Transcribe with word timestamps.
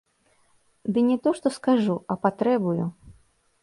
Ды 0.95 0.99
не 1.11 1.19
то 1.27 1.35
што 1.41 1.47
скажу, 1.59 1.95
а 2.15 2.21
патрэбую. 2.27 2.85